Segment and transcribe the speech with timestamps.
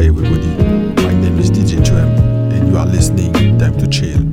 [0.00, 0.46] Hi everybody,
[1.02, 2.08] my name is DJ Trem
[2.52, 4.29] and you are listening Time to Chill.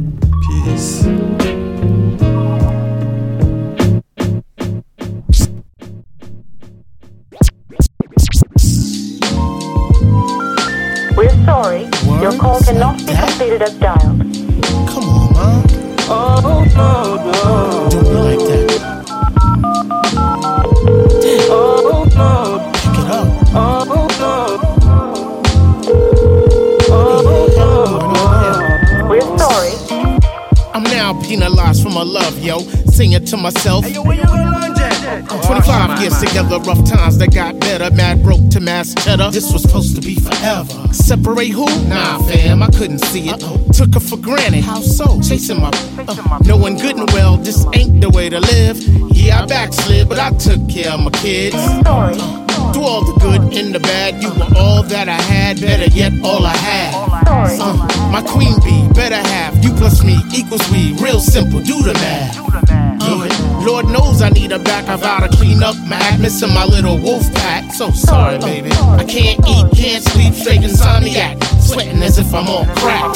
[33.54, 33.86] Myself.
[33.86, 35.26] Hey, yo, where you gonna learn that?
[35.46, 37.90] 25 years together, rough times that got better.
[37.96, 39.32] Mad broke to mass cheddar.
[39.32, 40.74] This was supposed to be forever.
[40.92, 41.66] Separate who?
[41.88, 43.40] Nah, fam, I couldn't see it.
[43.74, 44.64] Took her for granted.
[44.64, 45.22] How so?
[45.22, 45.72] Chasing my.
[45.98, 48.78] Uh, knowing good and well, this ain't the way to live.
[49.16, 51.56] Yeah, I backslid, but I took care of my kids.
[51.56, 52.16] Sorry.
[52.74, 55.62] Through all the good and the bad, you were all that I had.
[55.62, 56.92] Better yet, all I had.
[57.26, 57.58] Sorry.
[57.62, 59.56] Uh, my queen bee, better half.
[59.64, 60.94] You plus me equals we.
[61.02, 62.87] Real simple, do the math.
[63.00, 64.88] Uh, Lord knows I need a back.
[64.88, 67.74] I've gotta clean up my act, missing my little wolf pack.
[67.74, 68.72] So sorry, baby.
[68.72, 71.44] I can't eat, can't sleep, straight insomniac.
[71.62, 73.14] Sweating as if I'm on crack.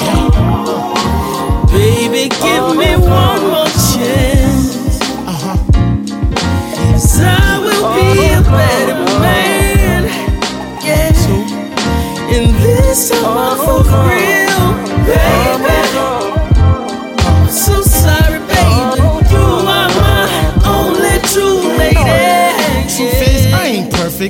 [1.72, 5.00] Baby, give me one more chance.
[5.28, 5.58] Uh-huh.
[6.92, 10.04] Cause I will be a better man.
[10.84, 11.12] Yeah.
[12.34, 15.51] And this time I'm for real, baby.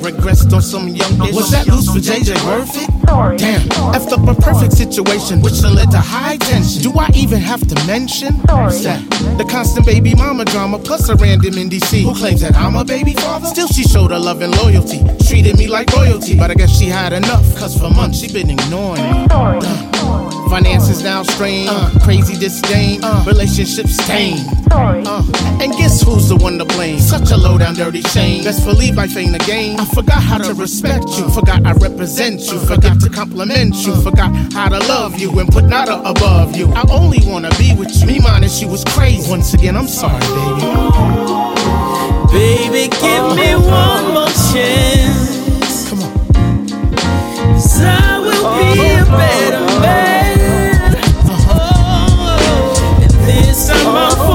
[0.02, 1.32] Regressed on some young bitch.
[1.32, 3.01] Was that loose for JJ Perfect?
[3.12, 3.36] Sorry.
[3.36, 3.60] Damn,
[3.92, 6.80] effed up a perfect situation, which led to high tension.
[6.80, 8.40] Do I even have to mention?
[8.46, 9.36] That?
[9.36, 12.86] The constant baby mama drama, plus a random in DC who claims that I'm a
[12.86, 13.48] baby father.
[13.48, 16.38] Still, she showed her love and loyalty, treated me like royalty.
[16.38, 19.28] But I guess she had enough, cause for months she been ignoring me.
[20.48, 21.70] Finances now strained,
[22.02, 24.40] crazy disdain, relationship stained.
[24.70, 25.22] Uh,
[25.60, 26.98] and guess who's the one to blame?
[26.98, 28.44] Such a low down dirty shame.
[28.44, 29.78] Best believe I feign the game.
[29.78, 31.28] I forgot how to respect you.
[31.30, 32.58] Forgot I represent you.
[32.58, 33.94] Forgot to compliment you.
[34.02, 36.68] Forgot how to love you and put nada above you.
[36.74, 38.06] I only wanna be with you.
[38.06, 39.28] Me minus you was crazy.
[39.30, 40.62] Once again, I'm sorry, baby.
[42.32, 45.88] Baby, give me one more chance.
[45.88, 46.12] Come on.
[47.54, 49.16] Cause I will be a uh-huh.
[49.16, 50.96] better man.
[51.50, 54.31] Oh, and this time I'm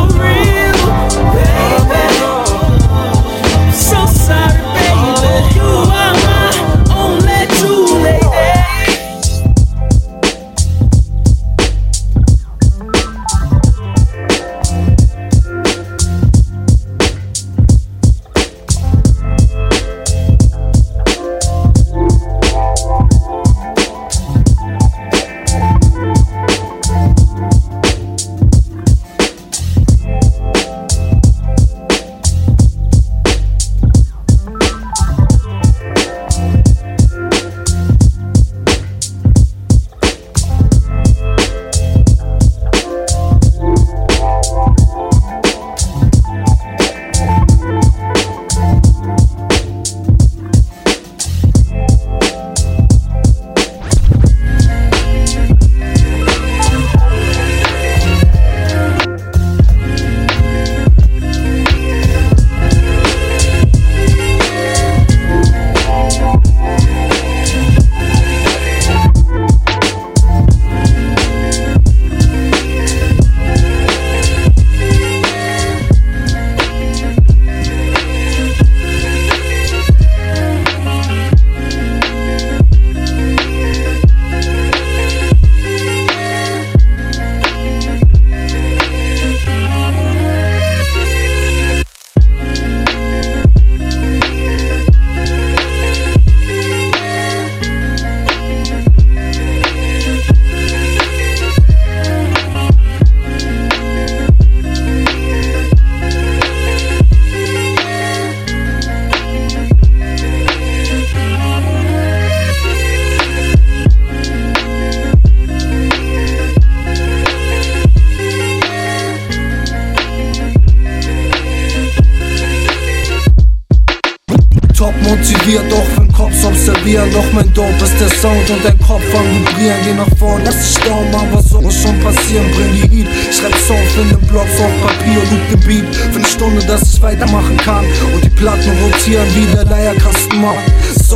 [125.47, 129.25] motiviert, auch wenn Cops observieren Doch mein Dope ist der Sound und der Kopf am
[129.25, 132.45] Vibrieren Geh nach vorn, lass dich down, Mann, was soll schon passieren?
[132.51, 136.27] Bring die Heat, schreib Songs in den Blogs auf Papier Loop den Beat für eine
[136.27, 140.65] Stunde, dass ich weitermachen kann Und die Platten rotieren wie der Leierkasten macht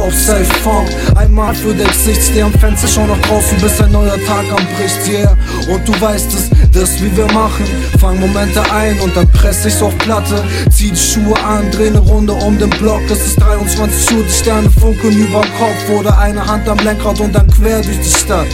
[0.10, 0.90] safe Funk.
[1.16, 5.08] Einmal für dein Gesicht, steh am Fenster, schau nach draußen, bis ein neuer Tag anbricht,
[5.08, 5.38] yeah.
[5.70, 7.66] Und du weißt es, das wie wir machen.
[8.00, 10.44] Fang Momente ein und dann press ich's auf Platte.
[10.70, 13.02] Zieh die Schuhe an, dreh ne Runde um den Block.
[13.10, 16.00] Es ist 23 Uhr, die Sterne funkeln überm Kopf.
[16.00, 18.48] Oder eine Hand am Lenkrad und dann quer durch die Stadt.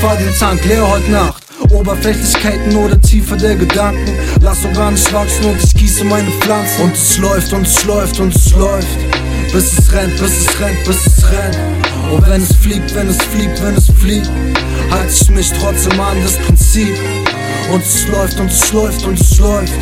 [0.00, 1.42] Fahr den Tank leer heute Nacht.
[1.70, 4.12] Oberflächlichkeiten oder Tiefe der Gedanken.
[4.40, 6.82] Lass organisch wachsen und ich gieße meine Pflanzen.
[6.82, 8.88] Und es läuft und es läuft und es läuft.
[9.52, 11.58] Bis es rennt, bis es rennt, bis es rennt.
[12.12, 14.30] Und wenn es fliegt, wenn es fliegt, wenn es fliegt,
[14.94, 16.96] halte ich mich trotzdem an das Prinzip.
[17.72, 19.72] Und es läuft und es läuft und es läuft.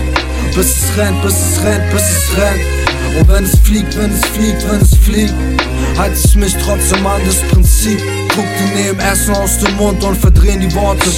[0.54, 3.18] Bis es rennt, bis es rennt, bis es rennt.
[3.18, 5.34] Und wenn es fliegt, wenn es fliegt, wenn es fliegt,
[5.98, 8.00] halte ich mich trotzdem an das Prinzip.
[8.34, 11.10] Guck dir neben Essen aus dem Mund und verdrehen die Worte.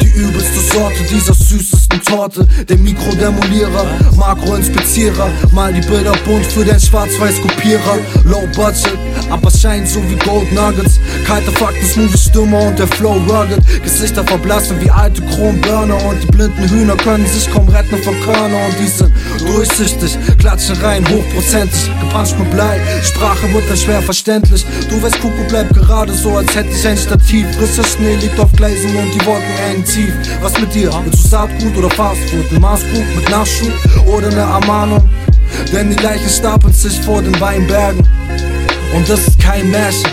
[0.00, 2.46] Die übelste Sorte dieser süßesten Torte.
[2.68, 5.28] Der Mikrodemolierer, Makroinspizierer.
[5.52, 7.98] Mal die Bilder bunt für den Schwarz-Weiß-Kopierer.
[8.24, 8.98] Low Budget,
[9.30, 10.98] aber scheint so wie Gold Nuggets.
[11.26, 13.60] Kalte Fakten, smoothie Stimme und der Flow rugged.
[13.82, 15.96] Gesichter verblassen wie alte Kronburner.
[16.04, 18.66] Und die blinden Hühner können sich kaum retten von Körner.
[18.66, 19.12] Und die sind
[19.46, 21.90] durchsichtig, klatschen rein, hochprozentig.
[22.00, 24.64] Gepanscht mit Blei, Sprache wird dann schwer verständlich.
[24.88, 27.46] Du weißt, Kuckuck bleibt gerade so, als hätte ich ein Stativ.
[27.56, 30.12] Frischer Schnee liegt auf Gleisen und die Wolken hängen tief.
[30.40, 30.90] Was mit dir?
[31.04, 32.52] Willst du Saatgut oder Fastfood?
[32.52, 33.72] Ein Maßkrug mit Nachschub
[34.06, 35.08] oder eine Ermahnung?
[35.72, 38.06] Denn die Leichen stapeln sich vor den Weinbergen.
[38.94, 40.10] Und das ist kein Märchen.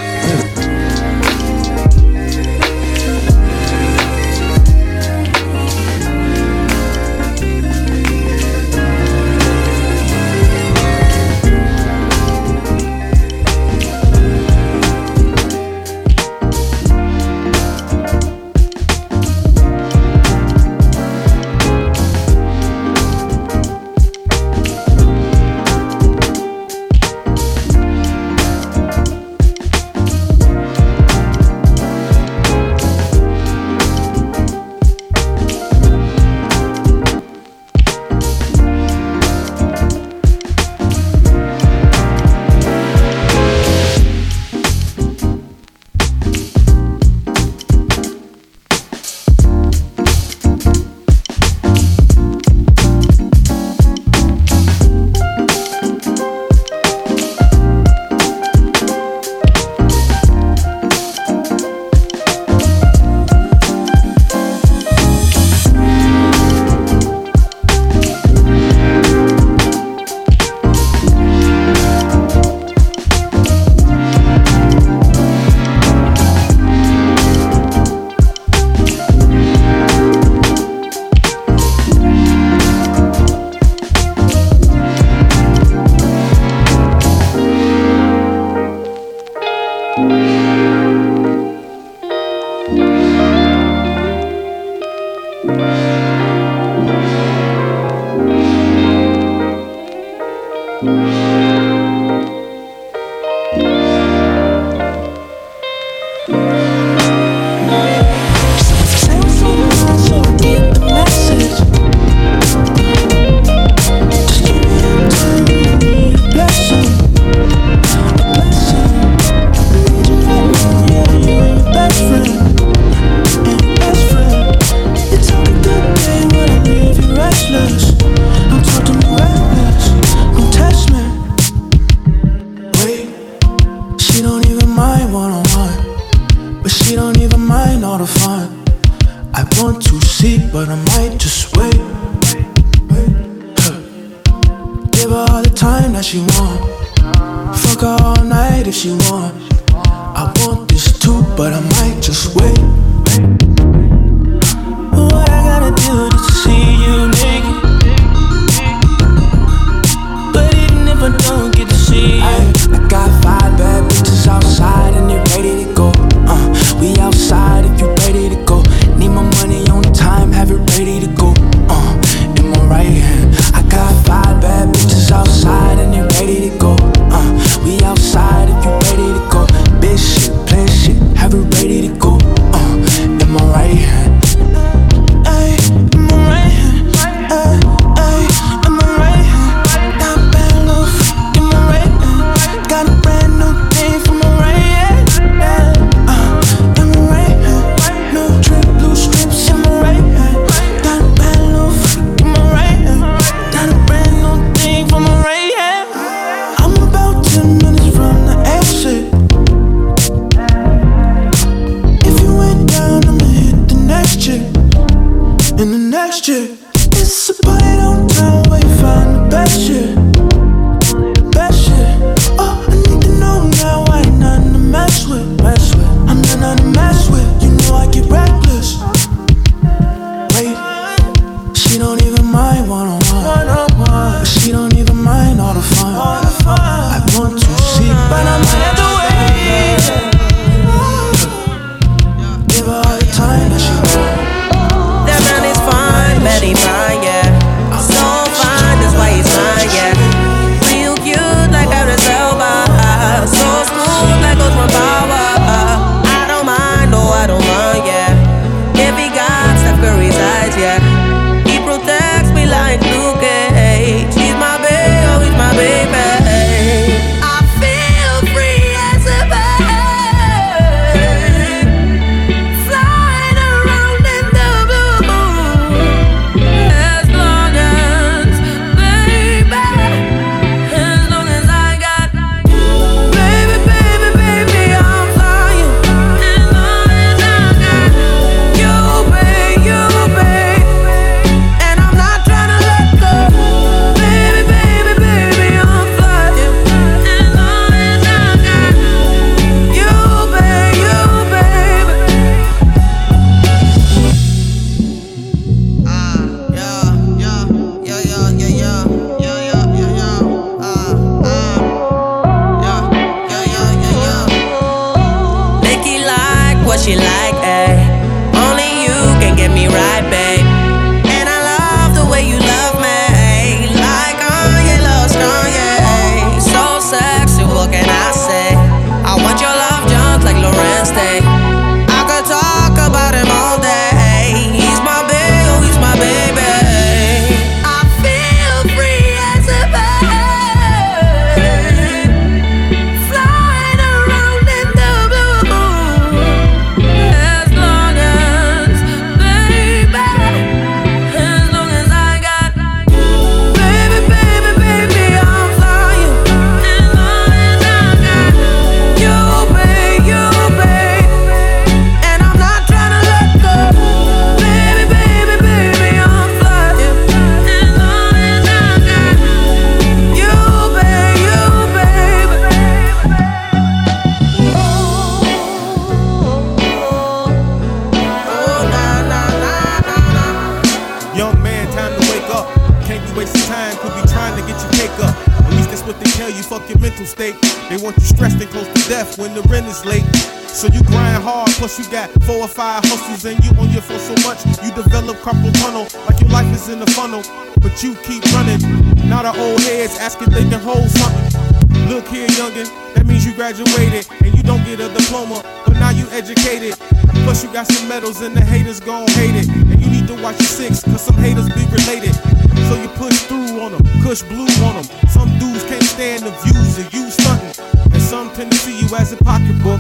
[399.14, 401.86] Now the old heads asking they can hold something.
[401.86, 402.66] Look here, youngin',
[402.96, 406.74] that means you graduated and you don't get a diploma, but now you educated.
[407.22, 409.48] Plus you got some medals and the haters gon' hate it.
[409.70, 412.18] And you need to watch your six, cause some haters be related.
[412.66, 414.90] So you push through on them, push blue on them.
[415.14, 417.54] Some dudes can't stand the views of you stunting.
[417.94, 419.78] And some tend to see you as a pocketbook.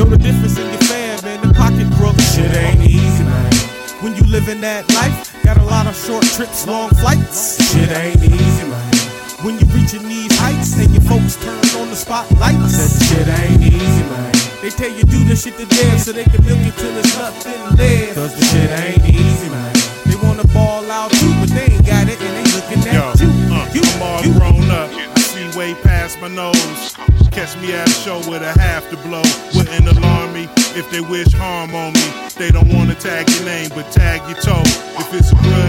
[0.00, 1.92] Know the difference in your fam and the pocket.
[2.32, 3.52] Shit ain't easy, man.
[4.00, 7.60] When you livin' that life, got a lot of short trips, long flights.
[7.72, 8.92] Shit ain't easy, man.
[9.44, 12.72] When you reaching these heights and your folks turn on the spotlights.
[12.78, 14.32] That shit ain't easy, man.
[14.62, 17.18] They tell you do this shit to death so they can milk you till there's
[17.18, 18.14] nothing left.
[18.14, 19.74] Cause the shit ain't easy, man.
[20.06, 23.26] They wanna ball out too, but they ain't got it and they looking at Yo,
[23.26, 23.30] you.
[23.52, 24.32] uh, you, I'm all you.
[24.38, 24.88] grown up.
[24.94, 26.94] I see way past my nose.
[27.32, 29.24] Catch me at a show with a half to blow.
[29.56, 32.06] Wouldn't alarm me if they wish harm on me.
[32.36, 34.62] They don't wanna tag your name, but tag your toe.
[35.00, 35.21] If it's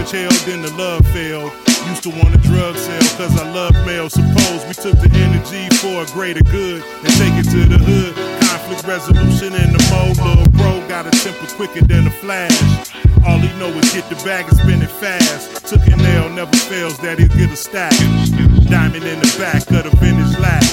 [0.04, 1.52] a grudge then the love failed.
[1.88, 4.08] Used to want a drug sale, cause I love mail.
[4.08, 8.14] Suppose we took the energy for a greater good and take it to the hood.
[8.40, 10.16] Conflict resolution in the mode.
[10.16, 12.52] Little bro got a temper quicker than a flash.
[13.26, 15.66] All he know is get the bag and spin it fast.
[15.66, 17.92] Took an L, never fails that he'll get a stack.
[18.68, 20.64] Diamond in the back of the vintage lap.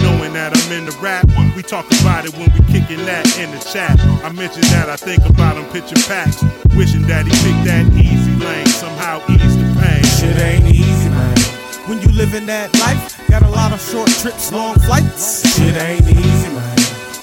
[0.00, 1.24] Knowing that I'm in the rap,
[1.56, 3.98] we talk about it when we kicking that in the chat.
[4.24, 6.42] I mentioned that I think about him pitching packs,
[6.76, 10.04] wishing that he picked that easy lane, somehow ease the pain.
[10.04, 11.36] Shit ain't easy, man.
[11.88, 15.42] When you living that life, got a lot of short trips, long flights.
[15.56, 16.78] Shit ain't easy, man.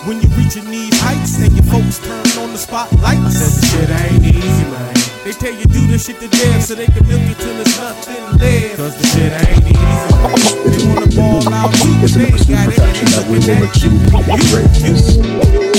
[0.05, 3.21] When you reaching these heights and your folks turn on the spotlights.
[3.21, 4.93] I said the shit ain't easy, man.
[5.23, 7.77] They tell you do this shit to death so they can milk you till there's
[7.77, 8.77] nothing left.
[8.77, 10.37] Cause the shit ain't easy, man.
[10.65, 13.25] They wanna ball out too, but It's they in the ain't got it perfection that
[13.25, 15.17] and we they will looking at achieve greatness.
[15.17, 15.70] It's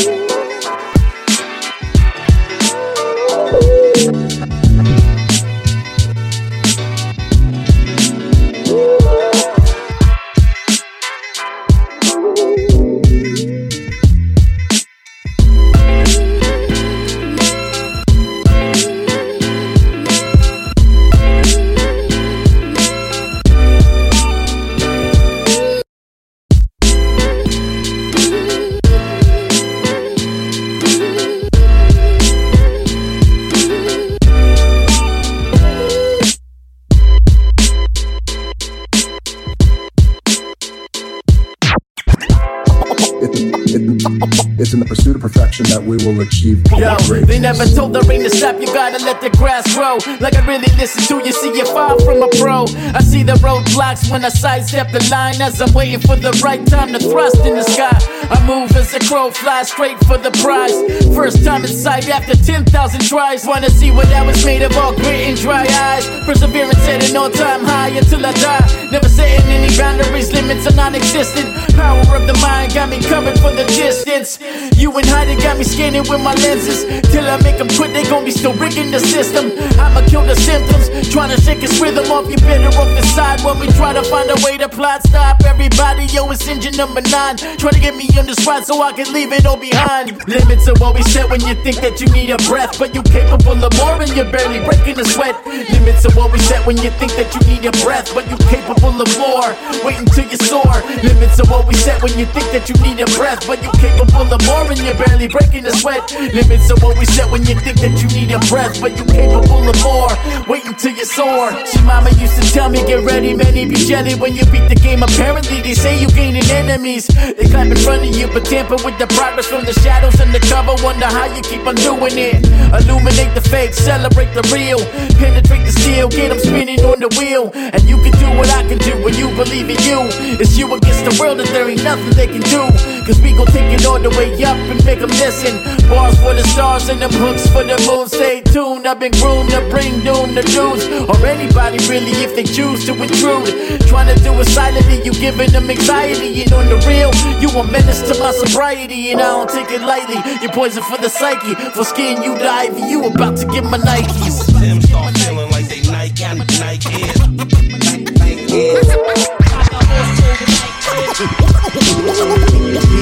[53.73, 57.45] roadblocks when I sidestep the line as I'm waiting for the right time to thrust
[57.45, 57.99] in the sky.
[58.31, 60.77] I move as a crow, fly straight for the prize.
[61.17, 62.69] First time in sight after 10,000
[63.01, 63.47] tries.
[63.47, 66.05] Wanna see what I was made of, all grit and dry eyes.
[66.27, 68.89] Perseverance at an all time high until I die.
[68.93, 71.49] Never setting any boundaries, limits are non existent.
[71.77, 74.39] Power of the mind got me covered for the distance.
[74.77, 76.85] You and hiding got me scanning with my lenses.
[77.11, 79.53] Till I make them quit, they gon' be still rigging the system.
[79.81, 82.29] I'ma kill the symptoms, trying to shake its rhythm off.
[82.29, 85.03] You better off the side when we try to find a way to plot.
[85.07, 87.37] Stop everybody, yo, it's engine number nine.
[87.57, 90.19] Try to get me on so I can leave it all behind.
[90.27, 93.07] Limits are what we set when you think that you need a breath, but you're
[93.07, 95.39] capable of more and you're barely breaking a sweat.
[95.47, 98.43] Limits are what we set when you think that you need a breath, but you're
[98.51, 99.55] capable of more.
[99.87, 100.75] Wait until you soar.
[101.07, 103.79] Limits are what we set when you think that you need a breath, but you're
[103.79, 106.03] capable of more and you're barely breaking a sweat.
[106.35, 109.07] Limits are what we set when you think that you need a breath, but you're
[109.07, 110.11] capable of more.
[110.51, 111.55] Wait until you soar.
[111.63, 114.75] See, mama used to tell me, get ready, many be jelly when you beat the
[114.75, 115.03] game.
[115.03, 117.07] Apparently, they say you gaining enemies.
[117.07, 120.33] They clap in front of you, but tamper with the progress from the shadows and
[120.35, 120.75] the cover.
[120.85, 122.45] Wonder how you keep on doing it.
[122.71, 124.79] Illuminate the fake, celebrate the real.
[125.19, 127.51] Penetrate the steel, get them spinning on the wheel.
[127.55, 130.07] And you can do what I can do when you believe in you.
[130.39, 132.63] It's you against the world, and there ain't nothing they can do.
[133.07, 135.59] Cause we gon' take it all the way up and make them listen.
[135.89, 138.07] Bars for the stars and them hooks for the moon.
[138.09, 140.87] Stay tuned, I've been groomed to bring doom to dudes.
[141.11, 143.51] Or anybody really if they choose to intrude.
[143.91, 146.43] Trying to do it silently, you giving them anxiety.
[146.43, 147.11] And on the real,
[147.43, 149.13] you a menace to my sobriety.
[149.13, 150.17] And I don't take it lightly.
[150.41, 151.55] You're poison for the psyche.
[151.73, 152.69] For skin, you die.
[152.89, 154.47] You about to get my Nikes.
[154.61, 156.25] Them start feeling like they Nike,
[156.61, 157.19] Nike is.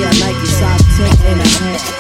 [0.01, 1.99] Yeah, Nike size 10 and a half.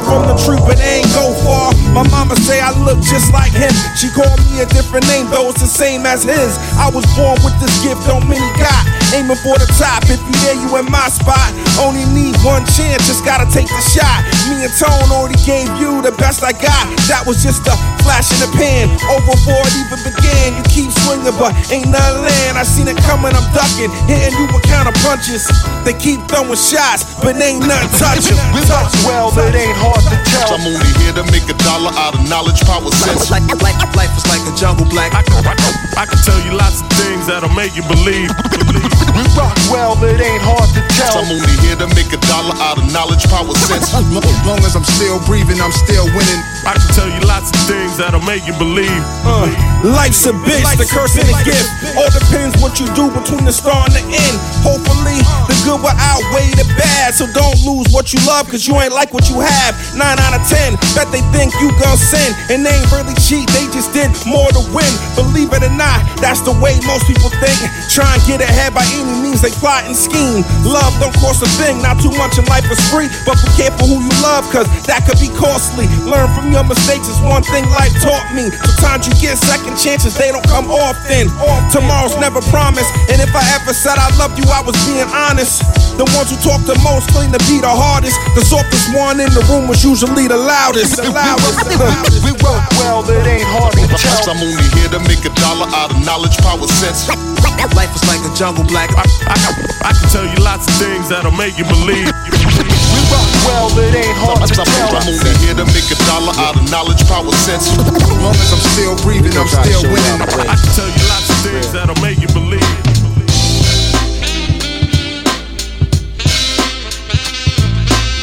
[0.00, 1.72] Fell from the tree, but they ain't go far.
[1.92, 3.72] My mama say I look just like him.
[3.96, 6.54] She called me a different name, though the same as his.
[6.78, 8.86] I was born with this gift, don't many got.
[9.10, 10.06] Aiming for the top.
[10.06, 11.50] If you there, you in my spot.
[11.82, 14.22] Only need one chance, just gotta take the shot.
[14.46, 16.86] Me and Tone already gave you the best I got.
[17.10, 17.74] That was just a
[18.06, 18.86] flash in the pan.
[19.10, 20.54] Over before it even began.
[20.54, 22.54] You keep swinging, but ain't nothing land.
[22.58, 23.90] I seen it coming, I'm ducking.
[24.06, 25.50] Hitting you with counter punches.
[25.82, 28.38] They keep throwing shots, but ain't nothing touching.
[28.54, 30.54] We touch well, but it ain't hard to tell.
[30.54, 33.30] I'm only here to make a dollar out of knowledge, power, sense.
[33.30, 35.14] Life, life, life is like a jungle black.
[35.14, 35.55] I can, I can,
[35.96, 38.30] I can tell you lots of things that'll make you believe.
[38.50, 38.85] believe.
[39.16, 41.16] We rock well, but it ain't hard to tell.
[41.16, 43.88] I'm only here to make a dollar out of knowledge, power, sense.
[43.96, 44.04] As
[44.44, 46.40] long as I'm still breathing, I'm still winning.
[46.68, 49.00] I can tell you lots of things that'll make you believe.
[49.24, 49.48] Uh,
[49.88, 51.64] life's a bitch, the curse and the gift.
[51.96, 54.36] All depends what you do between the start and the end.
[54.60, 55.16] Hopefully,
[55.48, 57.16] the good will outweigh the bad.
[57.16, 59.72] So don't lose what you love, cause you ain't like what you have.
[59.96, 62.36] 9 out of 10, bet they think you gon' sin.
[62.52, 64.92] And they ain't really cheat, they just did more to win.
[65.16, 67.56] Believe it or not, that's the way most people think.
[67.88, 70.42] Try and get ahead by any means they plot and scheme.
[70.66, 73.06] Love don't cost a thing, not too much in life is free.
[73.24, 75.86] But be careful who you love, cause that could be costly.
[76.02, 78.50] Learn from your mistakes is one thing life taught me.
[78.76, 81.30] Sometimes you get second chances, they don't come often.
[81.70, 85.62] Tomorrow's never promised, and if I ever said I loved you, I was being honest.
[85.96, 88.20] The ones who talk the most claim to be the hardest.
[88.36, 91.00] The softest one in the room was usually the loudest.
[91.00, 91.64] The loudest.
[92.20, 94.28] we rock well, it ain't hard to tell.
[94.28, 97.08] I'm only here to make a dollar out of knowledge, power, sense.
[97.74, 98.85] Life is like a jungle black.
[98.94, 99.36] I, I,
[99.88, 102.06] I can tell you lots of things that'll make you believe.
[102.06, 104.90] We rock well, it ain't hard to I'm, tell.
[104.94, 107.70] I'm only here to make a dollar out of knowledge, power, sense.
[107.72, 110.18] As long as I'm still breathing, I'm still winning.
[110.46, 112.62] I can tell you lots of things that'll make you believe.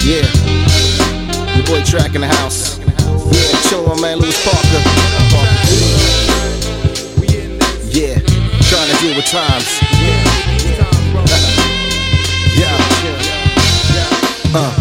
[0.03, 0.27] Yeah.
[1.55, 2.15] Your boy T.R.A.C.
[2.15, 2.79] in the house.
[3.31, 4.83] Yeah, chill my man Lewis Parker.
[7.93, 8.17] Yeah,
[8.67, 9.82] trying to deal with times.
[14.55, 14.71] Uh.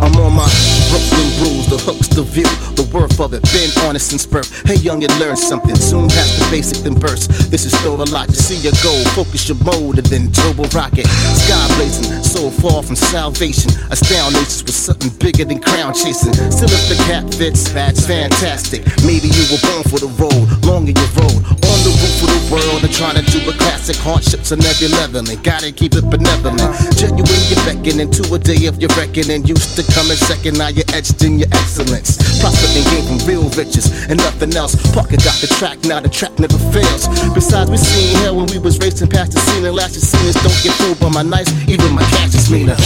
[0.00, 3.42] I'm on my Brooklyn bruise, the hooks, the view, the worth of it.
[3.52, 4.48] Been honest since birth.
[4.66, 5.76] Hey, young, you learn something.
[5.76, 7.30] Soon past the basic, then burst.
[7.50, 8.92] This is still a lot to see you go.
[9.12, 11.06] Focus your mode and then turbo rocket.
[11.36, 13.70] Sky blazing, so far from salvation.
[13.90, 16.32] Astound nations with something bigger than crown chasing.
[16.50, 18.84] Still, if the cap fits, that's fantastic.
[19.04, 21.40] Maybe you were born for the road, longer your road.
[21.68, 23.96] On the roof of the world and trying to do a classic.
[24.00, 25.36] Hardships are never leveling.
[25.42, 26.72] Gotta keep it benevolent.
[26.96, 29.44] Genuine, you're beckoning to a day of your reckoning.
[29.44, 32.16] Used to come in second, now you're etched in your excellence.
[32.40, 34.74] Prosper and gain from real riches and nothing else.
[34.92, 37.08] Parker got the track, now the track never fails.
[37.34, 40.38] Besides, we seen hell when we was racing past the scene and last seen us
[40.42, 42.76] don't get fooled by my nice, even my cash is meaner.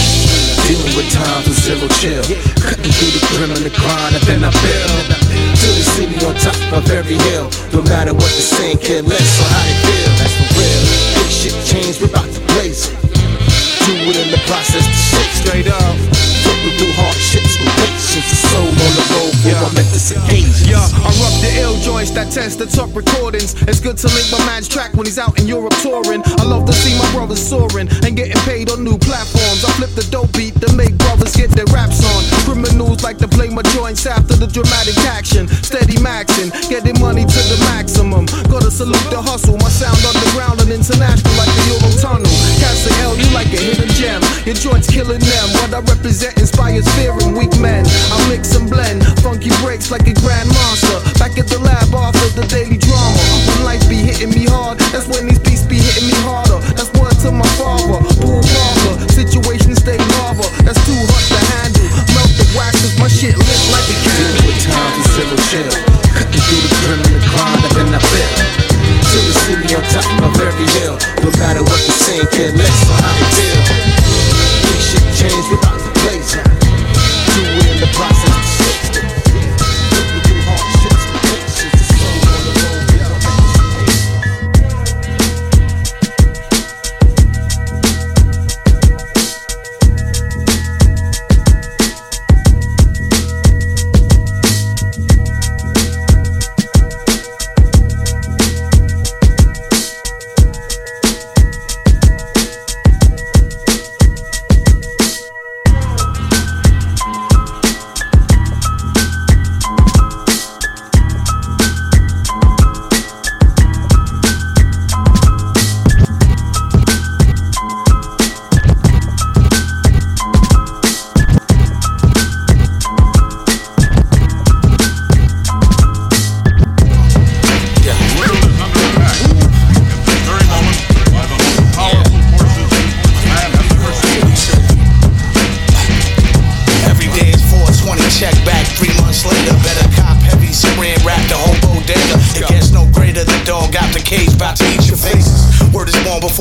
[0.67, 2.25] Dealing with times and zero chill.
[2.62, 5.07] Cutting through the grim and the grind, and then I build.
[5.59, 7.51] Till they see me on top of every hill.
[7.73, 10.11] No matter what the saying, care less on how they feel.
[10.19, 10.83] That's for real.
[11.19, 12.97] Big shit change, we're about to blaze it.
[13.85, 16.41] Do it in the process to shake straight up.
[18.33, 20.69] And soul on the road for momentous occasions.
[20.69, 23.55] Yeah, I rock the ill joints that test the top recordings.
[23.62, 26.23] It's good to link my man's track when he's out in Europe touring.
[26.38, 29.65] I love to see my brothers soaring and getting paid on new platforms.
[29.65, 32.21] I flip the dope beat to make brothers get their raps on.
[32.47, 35.49] Criminals like to play my joints after the dramatic action.
[35.62, 38.27] Steady maxing, getting money to the maximum.
[38.51, 42.35] Gotta salute the hustle, my sound underground and international like the Euro Tunnel.
[42.59, 44.21] Cats say hell, you like a hidden gem.
[44.47, 45.47] Your joints killing them.
[45.62, 47.87] What I represent inspires fear in weak men.
[47.87, 50.96] I mix and blend, funky breaks like a grand monster.
[51.20, 53.20] Back at the lab after the daily drama.
[53.44, 56.64] When life be hitting me hard, that's when these beats be hitting me harder.
[56.72, 58.94] That's word to my father, Paul Parker.
[59.12, 61.88] Situation stay lava, that's too hot to handle.
[62.16, 64.42] Melt the wax 'cause my shit lit like a candle.
[64.48, 65.74] with times and civil chill.
[66.16, 68.35] Cutting through the the grind, and then I build.
[69.12, 70.96] Till the city on top of every hill.
[71.20, 73.32] No matter what the saying, care less on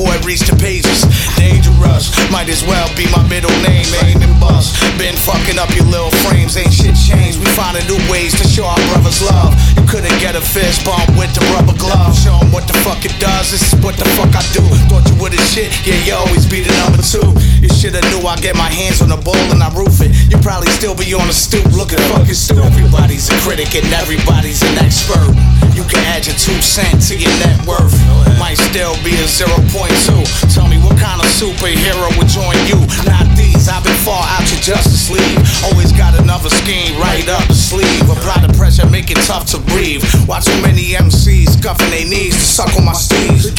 [0.02, 1.06] before it reached the pages.
[1.38, 4.74] Dangerous, might as well be my middle name, aim and bust.
[4.98, 7.38] Been fucking up your little frames, ain't shit changed.
[7.38, 9.54] We finding new ways to show our brothers love.
[9.78, 12.18] You couldn't get a fist bump with the rubber glove.
[12.18, 14.64] Show 'em what the fuck it does, this is what the fuck I do.
[14.90, 17.28] Thought you would've shit, yeah, you always be the number two.
[17.62, 20.10] You shoulda knew I get my hands on the ball and I roof it.
[20.30, 22.64] You probably still be on the stoop looking fucking stupid.
[22.64, 25.30] Everybody's a critic and everybody's an expert.
[25.78, 27.94] You can add your two cents to your net worth.
[28.38, 30.52] Might still be a 0.2.
[30.54, 32.78] Tell me what kind of superhero would join you?
[33.04, 35.38] Not these, I've been far out your Justice League.
[35.64, 38.02] Always got another scheme right up the sleeve.
[38.08, 40.04] Apply the pressure, make it tough to breathe.
[40.26, 43.50] Why too many MCs scuffing their knees to suck on my steeds?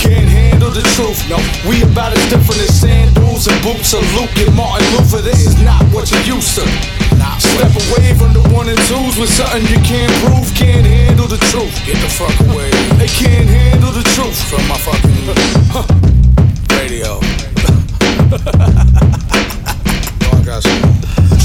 [0.54, 1.38] Handle the truth, no.
[1.68, 5.22] We about as different as sand dunes and boots of Luke and Martin Luther.
[5.22, 6.66] This is not what you used to.
[7.42, 10.46] Step away from the one and twos with something you can't prove.
[10.54, 11.74] Can't handle the truth.
[11.86, 12.70] Get the fuck away.
[13.02, 15.18] They can't handle the truth from my fucking
[16.78, 17.18] radio.
[20.30, 20.94] I got some.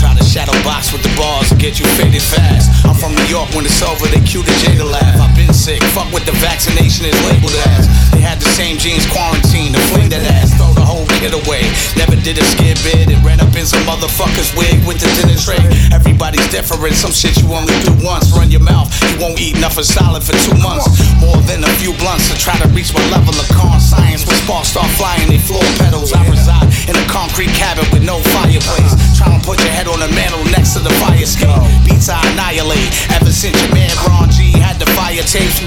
[0.00, 2.70] Try to shadow box with the bars and get you faded fast.
[2.84, 5.20] I'm from New York, when it's over, they cue the J to laugh.
[5.20, 8.07] I've been sick, fuck what the vaccination is labeled as.
[8.18, 11.62] They had the same jeans quarantine to fling that ass, throw the whole kid away.
[11.94, 15.38] Never did a skid bid It ran up in some motherfucker's wig with the dinner
[15.38, 15.62] tray.
[15.94, 18.34] Everybody's different, some shit you only do once.
[18.34, 20.90] Run your mouth, you won't eat nothing solid for two months.
[21.22, 24.26] More than a few blunts to try to reach my level of con science.
[24.26, 26.10] When sparks start flying, they floor pedals.
[26.10, 28.98] I reside in a concrete cabin with no fireplace.
[29.14, 31.54] Try to put your head on the mantle next to the fire escape.
[31.86, 32.90] Beats I annihilate.
[33.14, 35.62] Ever since your man Ron G had the fire tapes,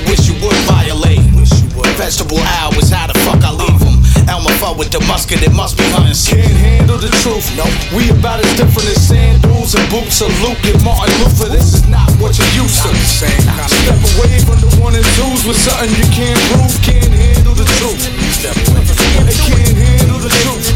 [2.01, 4.01] Vegetable Al was how the fuck I leave him.
[4.25, 6.17] Elmer fuck with the musket, it must be hunting.
[6.17, 7.61] Can't handle the truth, no.
[7.93, 11.53] We about as different as sand dunes and boots of Luke and Martin Luther.
[11.53, 12.89] This is not what you're used to.
[13.05, 16.73] Step away from the one and twos with something you can't prove.
[16.81, 18.01] Can't handle the truth.
[18.33, 18.81] Step away.
[19.29, 20.73] They can't handle the truth.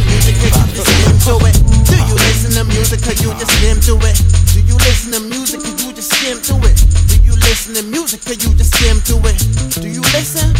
[1.26, 1.58] Do it.
[1.90, 4.14] Do you listen to music or you just skim to it?
[4.54, 6.78] Do you listen to music or you just skim to it?
[7.10, 9.42] Do you listen to music or you just skim to it?
[9.82, 10.54] Do you listen?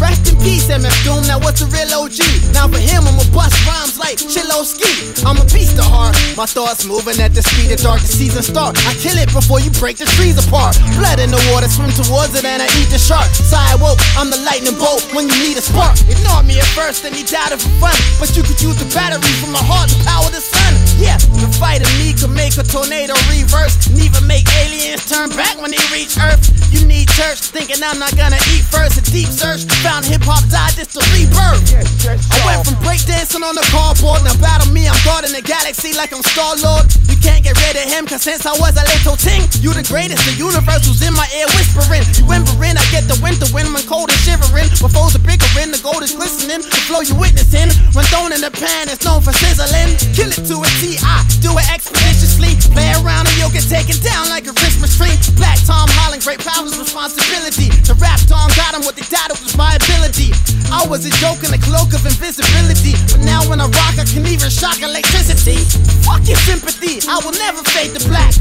[0.00, 1.28] Rest in peace, MF Doom.
[1.28, 2.24] Now what's a real OG?
[2.56, 5.12] Now for him, I'ma bust rhymes like Chilo Ski.
[5.28, 6.16] I'm a beast of heart.
[6.40, 8.00] My thoughts moving at the speed of dark.
[8.00, 8.80] The season start.
[8.88, 10.80] I kill it before you break the trees apart.
[10.96, 13.28] Blood in the water, swim towards it, and I eat the shark.
[13.28, 16.00] Side woke, I'm the lightning bolt when you need a spark.
[16.08, 17.96] Ignore me at first, then you doubted for fun.
[18.16, 20.72] But you could use the battery from my heart to power the sun.
[20.96, 25.26] Yeah, the fight of me could make a tornado reverse, and even make aliens turn
[25.34, 26.46] back when they reach Earth.
[26.70, 28.94] You need church, thinking I'm not gonna eat first.
[28.94, 31.58] A deep search, found hip hop died just to rebirth.
[32.06, 36.14] I went from breakdancing on the cardboard, now battle me, I'm guarding the galaxy like
[36.14, 36.86] I'm Star Lord.
[37.10, 39.82] You can't get rid of him, cause since I was a little ting, you the
[39.82, 40.22] greatest.
[40.30, 42.06] The universe was in my ear whispering.
[42.14, 44.70] You whimpering, I get the winter wind, when cold and shivering.
[44.78, 46.62] My foes are bickering, the gold is glistening.
[46.62, 47.66] The flow you witnessing,
[47.98, 49.90] when thrown in the pan, it's known for sizzling.
[50.14, 52.54] Kill it to a T, I do it expeditiously.
[52.70, 56.76] Play around and you'll get taken down like a Christmas Black Tom Holland, great powers,
[56.76, 57.72] responsibility.
[57.88, 60.36] To rap Tom got him what they of was my ability.
[60.68, 62.92] I was a joke in a cloak of invisibility.
[63.08, 65.56] But now when I rock, I can even shock electricity.
[66.04, 68.36] Fuck your sympathy, I will never fade to black.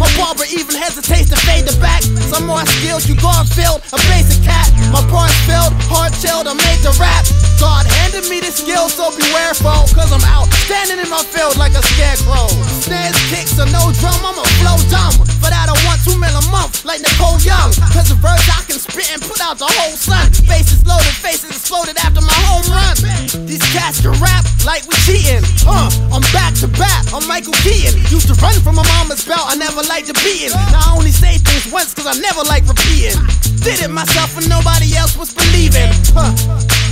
[0.00, 2.00] My barber even hesitates to fade the back.
[2.32, 4.72] Some more skilled, you God filled, a basic cat.
[4.88, 7.28] My bars filled, hard chilled, I made the rap.
[7.60, 9.84] God handed me the skill, so beware, foe.
[9.92, 12.48] Cause I'm out standing in my field like a scarecrow.
[12.80, 14.57] Snares, kicks, or no drum, I'ma flow
[19.56, 20.28] the whole sun.
[20.44, 22.96] Faces loaded, faces exploded after my home run.
[23.46, 25.40] These cats can rap like we cheating.
[25.64, 27.96] Huh, I'm back to I'm Michael Keaton.
[28.12, 30.52] Used to run from my mama's belt, I never liked the beating.
[30.72, 33.16] Now I only say things once cause I never like repeating.
[33.64, 35.88] Did it myself and nobody else was believing.
[36.12, 36.30] Huh.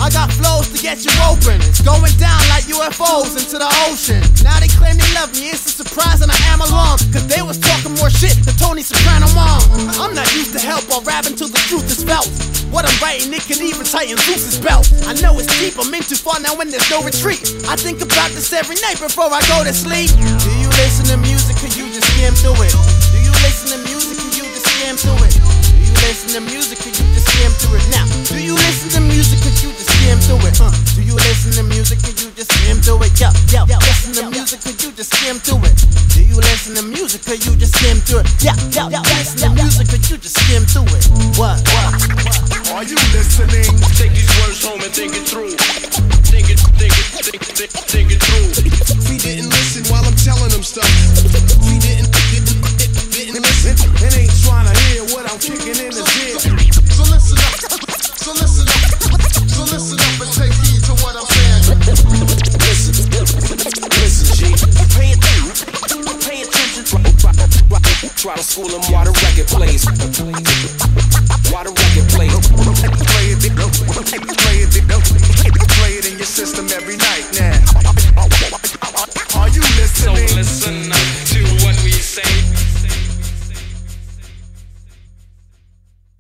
[0.01, 1.61] I got flows to get you open.
[1.69, 4.21] It's going down like UFOs into the ocean.
[4.41, 6.97] Now they claim they love me, it's a surprise and I am alone.
[7.13, 9.29] Cause they was talking more shit than Tony Soprano.
[10.01, 12.29] I'm not used to help while rapping till the truth is felt.
[12.71, 14.91] What I'm writing, it can even tighten Zeus's belt.
[15.07, 17.41] I know it's deep, I'm in too far now when there's no retreat.
[17.71, 20.11] I think about this every night before I go to sleep.
[20.15, 22.71] Do you listen to music or you just skim through it?
[23.11, 25.35] Do you listen to music or you just skim through it?
[25.35, 27.87] Do you listen to music or you just skim through it?
[27.91, 30.61] Now, do you listen to music or you just skim through it?
[30.63, 33.19] Uh, do you listen to music or you just skim through it?
[33.19, 35.75] Yo, yo, listen to music or you just skim through it?
[36.15, 38.31] Do you listen to music or you just skim through it?
[38.39, 41.11] Yeah, yo, yo, listen to music or you just skim through it?
[41.35, 41.59] What?
[41.75, 41.91] What?
[42.71, 43.66] Are you listening?